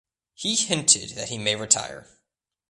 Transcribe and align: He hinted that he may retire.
He 0.33 0.55
hinted 0.55 1.11
that 1.11 1.29
he 1.29 1.37
may 1.37 1.55
retire. 1.55 2.07